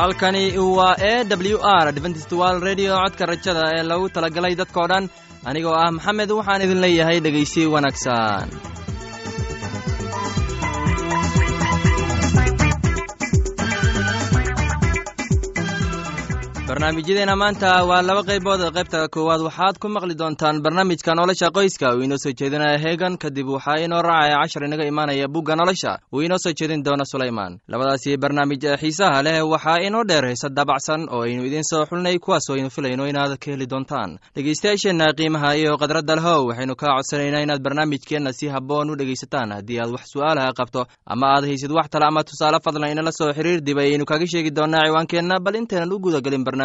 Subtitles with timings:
[0.00, 0.42] halkani
[0.78, 1.14] waa e
[1.52, 5.04] w r adventistwal redio codka rajada ee lagu talagalay dadkoo dhan
[5.50, 8.46] anigoo ah maxamed waxaan idin leeyahay dhegaysi wanaagsan
[16.80, 19.40] barnaamijyadeena maanta waa laba qaybood qaybta koowaad.
[19.44, 21.92] Waxaad ku maqli doontaan barnaamijka nolosha qoyska.
[21.94, 25.98] Uu inoo soo jeedinaya heegan kadib waxaa inoo raacaya cashar inaga imaanaya bugga nolosha.
[26.12, 27.58] Uu inoo soo jeedin doono sulaymaan.
[27.68, 32.18] Labadaasi barnaamij ee xiisaha leh waxaa inoo dheer heese dabacsan oo aynu idiin soo xulnay
[32.18, 34.18] kuwaasoo aynu filayno inaad ka heli doontaan.
[34.34, 39.52] Dhegeystayaasheenna qiimaha iyo khadradda lehow waxaynu kaa codsanaynaa inaad barnaamijkeenna si habboon u dhegaysataan.
[39.52, 43.32] Haddii aad wax su'aalaha qabto ama aad haysid wax tale ama tusaale fadlan inala soo
[43.36, 45.40] xiriir dib ayaynu kaga sheegi doonaa ciwaankeenna.
[45.44, 46.44] Bal intaynan u gudagelin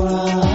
[0.00, 0.49] Wow.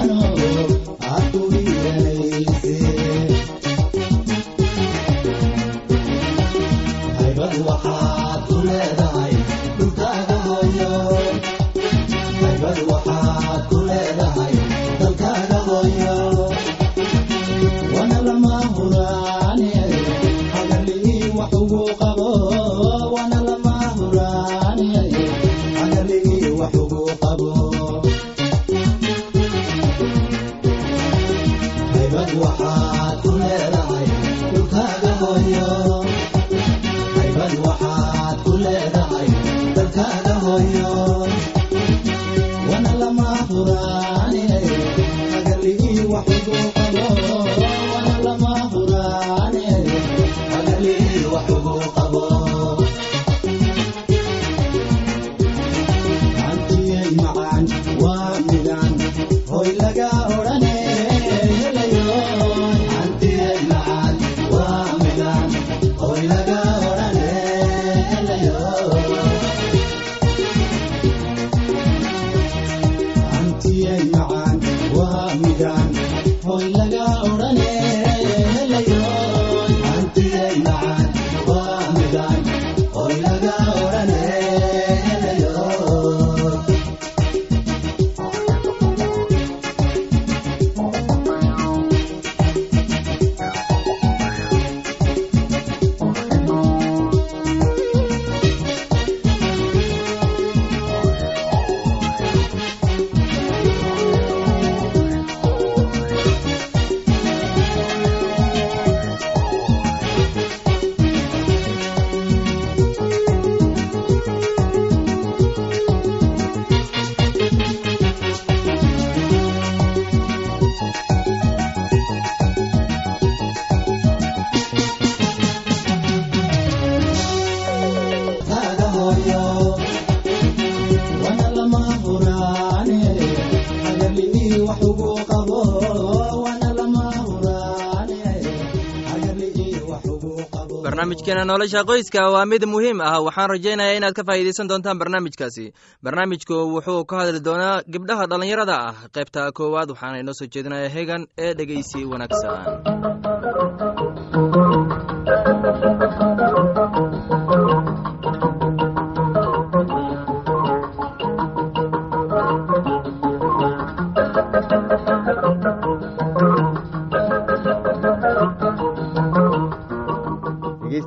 [141.26, 145.74] Barnaamijkeena nolosha qoyska waa mid muhiim ah waxaan rajaynayaa inaad ka faa'iidaysan doontaan barnaamijkaasi.
[146.04, 148.96] Barnaamijku wuxuu ka hadli doonaa gabdhaha dhallinyarada ah.
[149.16, 153.66] Qaybta koowaad waxaana inoo soo jeedinaya hegan ee dhegeysi wanaagsan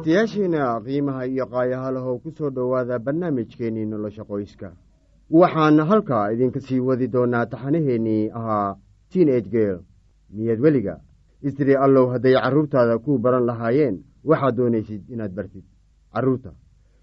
[0.09, 4.73] dhegeystayaasheena qiimaha iyo qaayahalahow ku soo dhowaada barnaamijkeennii nolosha qoyska.
[5.31, 8.77] Waxaan halkaa idinka sii wadi doonaa taxanaheennii ahaa
[9.11, 9.79] tiin age geel
[10.33, 11.01] miyaad weliga?
[11.43, 15.65] Istiri allow hadday carruurtaada kuu baran lahaayeen waxaad doonaysid inaad bartid.
[16.15, 16.53] Carruurta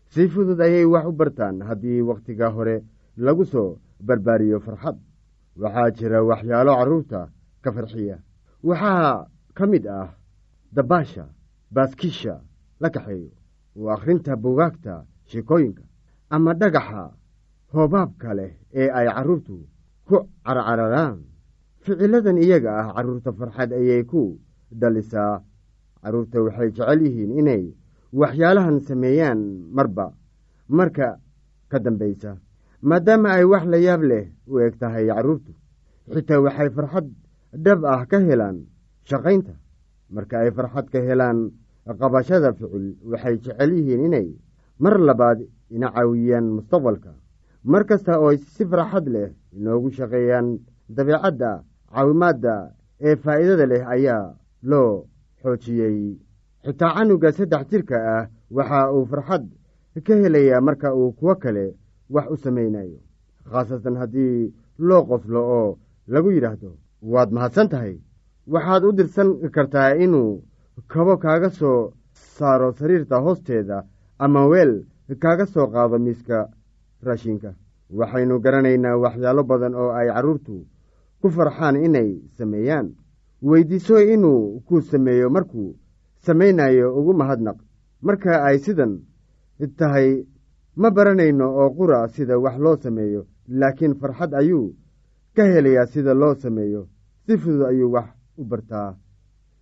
[0.09, 2.83] si fudud ayay wax u bartaan haddii wakhtiga hore
[3.17, 4.97] lagu soo barbaariyo farxad.
[5.61, 7.29] Waxaa jira waxyaalo carruurta
[7.61, 8.17] ka farxiya.
[8.63, 10.09] Waxaa ka mid ah
[10.75, 11.25] dabaasha
[11.71, 12.41] baaskisha
[12.81, 13.31] la kaxeeyo.
[13.77, 15.83] Oo akhrinta bugaagta sheekooyinka
[16.29, 17.03] ama dhagaxa
[17.73, 19.55] hoobaabka leh ee ay carruurtu
[20.07, 21.19] ku carcararaan.
[21.83, 24.39] Ficiladan iyaga ah carruurta farxad ayay ku
[24.79, 25.41] dhalisaa
[26.01, 27.63] carruurta waxay jecel yihiin inay
[28.19, 29.39] waxyaalahan sameeyaan
[29.75, 30.07] marba
[30.67, 31.19] marka
[31.71, 32.31] ka dambaysa.
[32.81, 35.51] Maadaama ay wax la yaab leh u eg tahay carruurtu
[36.13, 37.07] xitaa waxay farxad
[37.63, 38.57] dhab ah ka helaan
[39.09, 39.53] shaqaynta.
[40.09, 41.37] Marka ay farxad ka helaan
[41.93, 44.27] qabashada ficil waxay jecel yihiin inay
[44.79, 45.39] mar labaad
[45.69, 47.13] ina caawiyaan mustaqbalka.
[47.63, 50.59] Mar kasta oo si farxad leh inoogu shaqeeyaan
[50.89, 52.53] dabeecadda caawimaadda
[52.99, 55.05] ee faa'iidada leh ayaa loo
[55.41, 56.17] xoojiyey.
[56.65, 59.45] Xitaa canuga saddex jirka ah waxa uu farxad
[60.05, 61.65] ka helayaa marka uu kuwo kale
[62.09, 62.99] wax u samaynayo.
[63.49, 64.53] Khaasatan haddii
[64.87, 65.77] loo qoslo oo
[66.07, 66.71] lagu yidhaahdo
[67.01, 67.95] waad mahadsan tahay.
[68.53, 70.43] Waxaad u dirsan kartaa inuu
[70.87, 73.83] kabo kaaga soo saaro sariirta hoosteeda
[74.19, 74.85] ama weel
[75.19, 76.49] kaaga soo qaado miiska
[77.03, 77.53] raashinka.
[77.89, 80.65] Waxaynu garanaynaa waxyaalo badan oo ay carruurtu
[81.21, 82.87] ku farxaan inay sameeyaan.
[83.43, 85.75] Weydiiso inuu ku sameeyo markuu
[86.25, 87.57] samaynayo ugu mahadnaq.
[88.01, 88.99] Marka ay sidan
[89.77, 90.25] tahay
[90.75, 94.73] ma baranayno oo qura sida wax loo sameeyo laakiin farxad ayuu
[95.35, 96.87] ka helayaa sida loo sameeyo.
[97.25, 98.07] Si fudud ayuu wax
[98.37, 98.95] u bartaa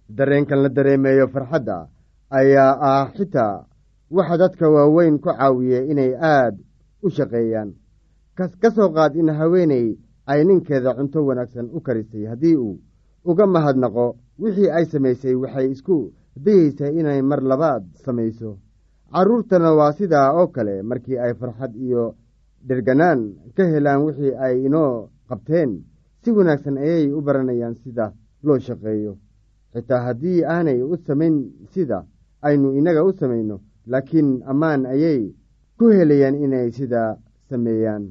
[0.09, 1.87] dareenkan la dareemeeyo farxadda
[2.29, 3.65] ayaa ah xitaa
[4.11, 6.55] waxa dadka waaweyn ku caawiya inay aad
[7.03, 7.73] u shaqeeyaan.
[8.35, 12.25] Ka soo qaad in haweeney ay ninkeeda cunto wanaagsan u karisay.
[12.31, 12.79] Haddii uu
[13.25, 18.57] uga mahadnaqo wixii ay samaysay waxay isku dayeysaa inay mar labaad samayso.
[19.13, 22.15] Carruurtana waa sidaa oo kale markii ay farxad iyo
[22.67, 23.19] dherganaan
[23.55, 25.71] ka helaan wixii ay inoo qabteen
[26.23, 28.13] si wanaagsan ayay u baranayaan sida
[28.43, 29.13] loo shaqeeyo
[29.73, 31.35] xitaa haddii aanay u samayn
[31.73, 32.03] sida
[32.41, 35.21] aynu innaga u samayno laakiin ammaan ayay
[35.77, 37.17] ku helayaan inay sidaa
[37.49, 38.05] sameeyaan.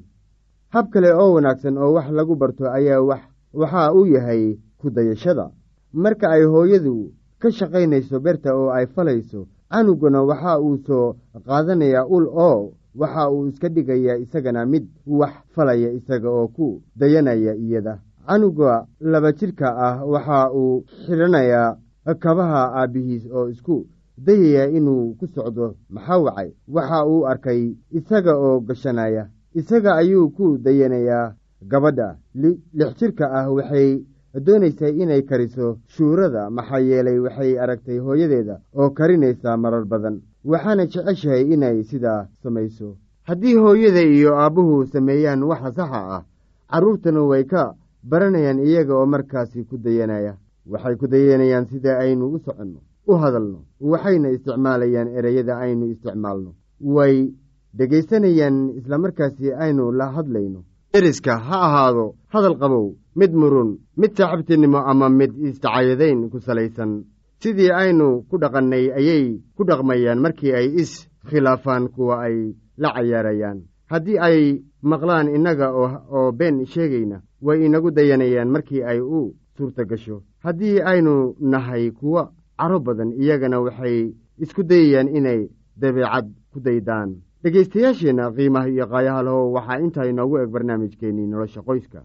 [0.74, 3.22] Hab kale oo wanaagsan oo wax lagu barto ayaa wax
[3.60, 5.50] waxaa uu yahay ku dayashada
[5.92, 11.16] marka ay hooyadu ka shaqaynayso beerta oo ay falayso canuguna waxa uu soo
[11.46, 16.66] qaadanayaa ul oo waxa uu iska dhigayaa isagana mid wax falaya isaga oo ku
[16.96, 17.94] dayanaya iyada
[18.26, 21.76] canuga laba jidhka ah waxa uu xidhanayaa
[22.20, 23.86] kabaha aabbihiis oo isku
[24.18, 25.74] dayaya inuu ku socdo.
[25.90, 26.50] Maxaa wacay?
[26.68, 31.34] Waxa uu arkay isaga oo gashanaya isaga ayuu ku dayanayaa
[31.70, 32.16] gabadha.
[32.34, 34.02] Lix jidhka ah waxay
[34.34, 36.50] doonaysaa inay kariso shuurada.
[36.50, 40.20] Maxaa yeelay waxay aragtay hooyadeeda oo karinaysa marar badan.
[40.44, 42.96] Waxaana jeceshahay inay sidaa samayso.
[43.28, 46.22] Haddii hooyada iyo aabbuhu sameeyaan waxa saxa ah
[46.70, 47.74] carruurtana way ka
[48.10, 50.34] baranayaan iyaga oo markaasi ku dayanaya.
[50.66, 56.50] Waxay ku dayanayaan sida aynu u soconno u hadalno waxayna isticmaalayaan ereyada aynu isticmaalno.
[56.80, 57.34] Way
[57.78, 60.60] dhegaysanayaan islamarkaasi aynu la hadlayno.
[60.94, 67.04] Deriska ha ahaado hadal qabow mid murun mid saaxiibtinimo ama mid istacayadayn ku salaysan.
[67.42, 69.24] Sidii aynu ku dhaqannay ayay
[69.56, 70.92] ku dhaqmayaan markii ay is
[71.28, 72.36] khilaafaan kuwa ay
[72.82, 73.58] la cayaarayaan.
[73.90, 74.38] Haddii ay
[74.82, 80.22] maqlaan innaga oo been sheegayna way inagu dayanayaan markii ay u suurta gasho.
[80.44, 82.22] Haddii aynu nahay kuwo
[82.58, 87.16] caro badan iyagana waxay isku dayayaan inay dabeecad ku daydaan.
[87.42, 92.00] Dhegaystayaasheenna qiimaha iyo qaayaha lahow waxaa intaa inoogu eg barnaamijkeennii nolosha qoyska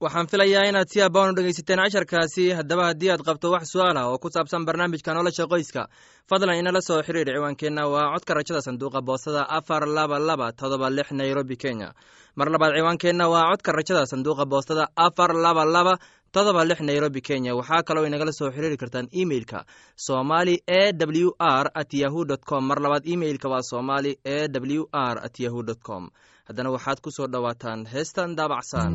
[0.00, 2.44] waxaan filayaa inaad si abaan u dhegaysateen casharkaasi.
[2.58, 5.88] Haddaba haddii aad qabto wax su'aal ah oo ku saabsan barnaamijka nolosha qoyska
[6.28, 7.88] fadlan inala soo xiriir ciwaankeenna.
[7.88, 11.88] Waa codka rajada sanduuqa boostada afar laba laba todoba lix nairobi kenya.
[12.36, 15.94] Mar labaad ciwaankeenna waa codka rajada sanduuqa boostada afar laba laba
[16.32, 17.56] todoba lix nairobi kenya.
[17.56, 19.64] Waxaa kaloo inagala soo xiriiri kartaan emeilka
[19.96, 22.62] somali e w r at yahu dt com.
[22.68, 24.38] Mar labaad emeilka waa somali e
[24.76, 26.10] w r at yahu dt com.
[26.48, 28.92] Haddana waxaad ku soo dhowaataan heestan daabacsan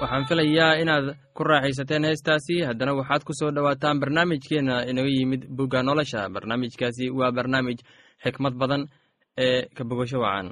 [0.00, 2.56] waxaan filayaa inaad ku raaxaysateen heestaasi.
[2.68, 6.28] Haddana waxaad ku soo dhowaataan barnaamijkeenna inaga yimid bugga nolosha.
[6.34, 7.78] Barnaamijkaasi waa barnaamij
[8.24, 8.82] xikmad badan
[9.44, 10.48] ee kabogasho wacan.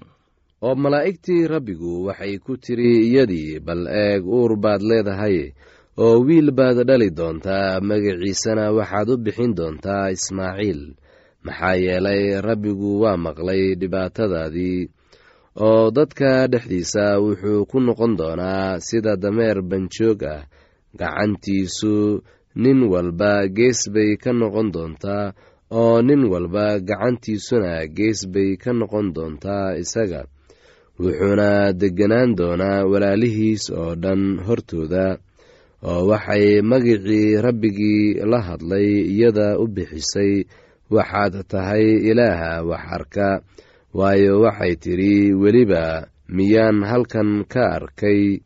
[0.62, 5.52] Oo malaa'igtii rabbigu waxay ku tiri iyadii bal eeg uur baad leedahay
[6.02, 10.80] oo wiil baad dhali doontaa magaciisana waxaad u bixin doontaa ismaaciil.
[11.46, 14.80] Maxaa yeelay rabbigu waa maqlay dhibaatadaadii
[15.66, 20.42] oo dadka dhexdiisa wuxuu ku noqon doonaa sida dameer banjoog ah.
[20.98, 22.22] Gacantiisu
[22.62, 25.26] nin walba gees bay ka noqon doontaa
[25.80, 30.22] oo nin walba gacantiisuna gees bay ka noqon doontaa isaga.
[31.02, 35.06] Wuxuuna degganaan doonaa walaalihiis oo dhan hortooda
[35.82, 40.44] oo waxay magicii rabbigii la hadlay iyada u bixisay
[40.90, 43.28] waxaad tahay ilaaha wax arka.
[43.94, 48.40] Waayo waxay tidhi weliba miyaan halkan ka arkay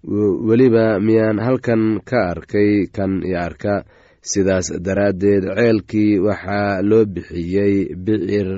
[0.49, 3.85] weliba miyaan halkan ka arkay kan i arka.
[4.21, 8.49] Sidaas daraaddeed ceelkii waxaa loo bixiyey bicir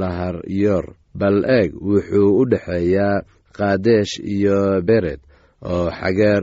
[0.00, 3.22] laharyoor bal eeg wuxuu u dhexeeyaa
[3.56, 5.20] kaadesh iyo bered
[5.72, 6.42] oo xageer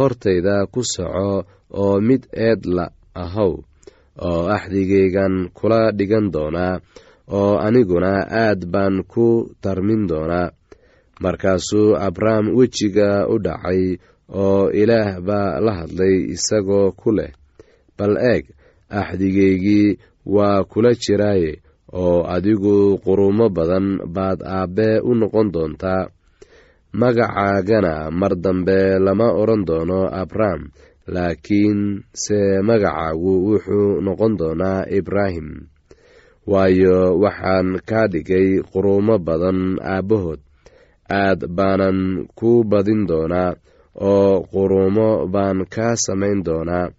[0.00, 1.44] hortayda ku soco
[1.80, 2.86] oo mid eed la
[3.22, 3.52] ahow
[4.28, 6.74] oo axdigaygan kula dhigan doonaa
[7.38, 8.12] oo aniguna
[8.44, 9.26] aad baan ku
[9.62, 10.48] tarmin doonaa
[11.22, 13.82] markaasuu abram wejiga u dhacay
[14.42, 17.32] oo ilaah baa la hadlay isagoo ku leh
[17.98, 18.44] bal eeg
[19.00, 19.98] axdigaygii
[20.34, 21.52] waa kula jiraaye
[22.02, 23.86] oo adigu quruumo badan
[24.16, 26.02] baad aabbe u noqon doontaa
[26.92, 30.70] magacaagana mar dambe lama odhan doono abram
[31.06, 35.48] laakiin se magacaagu wuxuu noqon doonaa ibraahim.
[36.50, 40.40] Waayo waxaan kaa dhigay quruumo badan aabbahood.
[41.10, 43.54] Aad baanan ku badin doonaa
[43.94, 46.90] oo quruumo baan kaa samayn doonaa.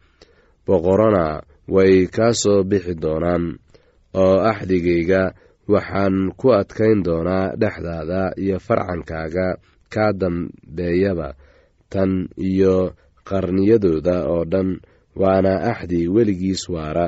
[0.66, 3.44] Boqorona way kaa soo bixi doonaan.
[4.22, 5.32] Oo axdigayga
[5.72, 9.48] waxaan ku adkayn doonaa dhexdaada iyo farcankaaga
[9.94, 11.30] kaa dambeeyaba
[11.92, 12.12] tan
[12.50, 12.76] iyo
[13.30, 14.70] qarniyadooda oo dhan
[15.22, 17.06] waana axdi weligiis waara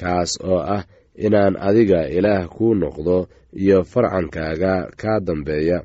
[0.00, 0.84] kaas oo ah
[1.26, 3.16] inaan adiga ilaah kuu noqdo
[3.62, 5.78] iyo farcankaaga kaa dambeeya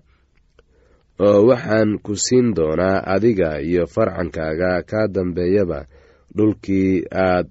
[1.25, 5.79] oo waxaan ku siin doonaa adiga iyo farcankaaga kaa dambeeyaba
[6.37, 6.93] dhulkii
[7.27, 7.47] aad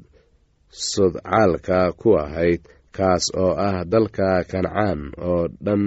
[0.93, 2.61] sodcaalka ku ahayd
[2.97, 5.85] kaas oo ah dalka kancaan oo dhan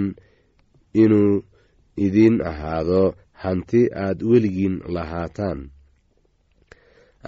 [1.02, 1.42] inuu
[2.06, 3.02] idiin ahaado
[3.42, 5.58] hanti aad weligiin lahaataan.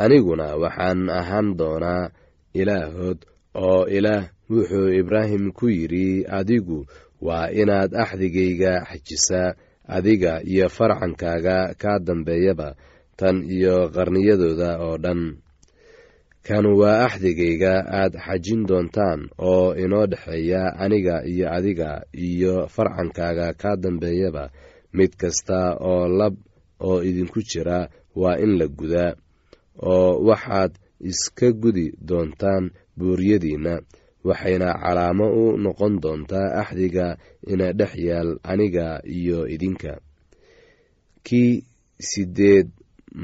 [0.03, 2.11] Aniguna waxaan ahaan doonaa
[2.61, 3.19] ilaahood
[3.55, 6.79] oo ilaah wuxuu ibraahim ku yidhi adigu
[7.27, 9.55] waa inaad axdigayga xajisaa
[9.97, 12.69] adiga iyo farcankaaga kaa dambeeyaba
[13.19, 15.21] tan iyo qarniyadooda oo dhan
[16.47, 21.91] kan waa axdigayga aad xajin doontaan oo inoo dhexeeya aniga iyo adiga
[22.29, 24.45] iyo farcankaaga kaa dambeeyaba
[24.97, 25.59] mid kasta
[25.91, 26.35] oo lab
[26.81, 27.79] oo idinku jira
[28.21, 29.13] waa in la gudaa
[29.93, 30.73] oo waxaad
[31.11, 32.65] iska gudi doontaan
[32.99, 33.75] buuryadiinna.
[34.29, 37.17] Waxayna calaamo u noqon doontaa axdiga
[37.53, 39.93] ina dhex yaal aniga iyo idinka.
[41.25, 41.65] Kii
[42.09, 42.69] siddeed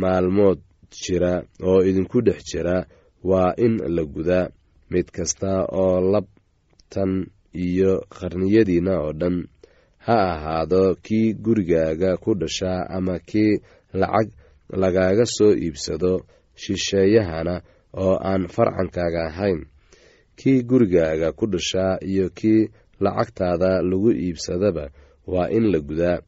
[0.01, 0.59] maalmood
[1.03, 2.87] jira oo idinku dhex jira
[3.29, 4.47] waa in la gudaa
[4.93, 5.51] mid kasta
[5.83, 7.13] oo labtan
[7.65, 9.37] iyo qarniyadiinna oo dhan.
[10.07, 13.53] Ha ahaado kii gurigaaga ku dhashaa ama kii
[14.01, 14.29] lacag
[14.83, 16.13] lagaaga soo iibsado
[16.63, 17.55] shisheeyahana
[18.05, 19.61] oo aan farcankaaga ahayn.
[20.39, 22.63] Kii gurigaaga ku dhashaa iyo kii
[23.05, 24.85] lacagtaada lagu iibsadaba
[25.33, 26.19] waa in la gudaa.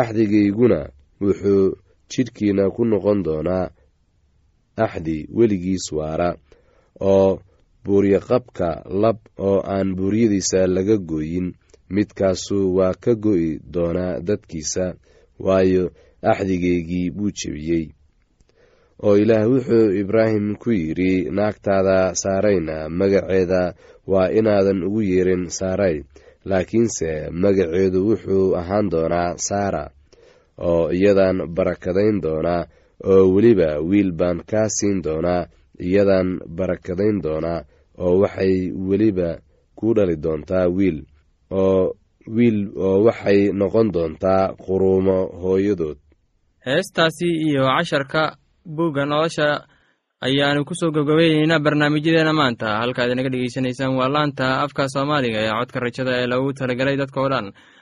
[0.00, 0.80] Axdigayguna
[1.20, 1.74] wuxuu
[2.10, 3.70] jidhkiina ku noqon doonaa
[4.76, 6.36] axdi weligiis waara
[7.00, 7.40] oo
[7.84, 8.68] buuryaqabka
[9.02, 11.54] lab oo aan buuryadiisa laga gooyin.
[11.92, 14.94] Midkaasu waa ka go'i doonaa dadkiisa
[15.38, 15.90] waayo
[16.22, 17.92] axdigaygii buu jebiyey.
[19.02, 23.74] Oo ilaah wuxuu ibraahim ku yidhi naagtaada saarayna magaceeda
[24.06, 25.96] waa inaadan ugu yeerin saaray
[26.48, 29.90] laakiinse magaceedu wuxuu ahaan doonaa saara
[30.58, 32.66] oo iyadan barakadayn doonaa
[33.10, 35.42] oo weliba wiil baan kaa siin doonaa
[35.88, 37.60] iyadan barakadayn doonaa
[38.04, 38.54] oo waxay
[38.88, 39.30] weliba
[39.78, 40.98] ku dhali doontaa wiil
[41.50, 41.94] oo
[42.36, 45.98] wiil oo waxay noqon doontaa quruumo hooyadood.
[46.66, 48.36] Heestaasi iyo casharka
[48.76, 49.48] buugga nolosha
[50.26, 52.78] ayaanu ku soo gabgabayneynaa barnaamijyadeena maanta.
[52.80, 57.46] Halkaad inaga dhegeysanaysaan waa laanta afka soomaaliga ee codka rajada ee lagu talagalay dadkao dhan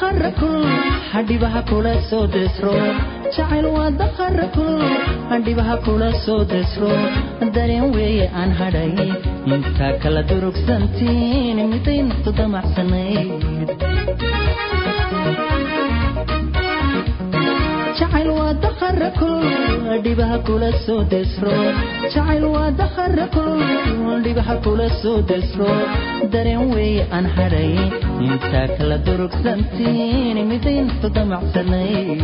[0.00, 0.66] kulul
[1.12, 2.72] hadhibaha kula soo desro
[3.36, 4.82] jacayl waa dakhara kulul
[5.30, 6.90] hadhibaha kula soo desro
[7.56, 8.92] dareen weeye aan hadhay
[9.54, 13.40] intaa kala durugsantiin miday naftu damacsanayd
[17.98, 21.56] jacayl waa dakhara kulul dhibaha kula soo desro
[22.16, 25.70] jacayl waa dakhara kulul dhibaha kula soo desro
[26.32, 27.72] dareen weeye aan hadhay
[28.26, 32.22] intaa kala durugsantiin miday naftu damacsanayd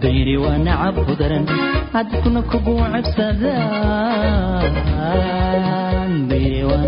[0.03, 1.45] dulucda waa nacab u daran
[2.11, 4.23] dadkuna kugu cebsadaan
[6.31, 6.87] dayri waa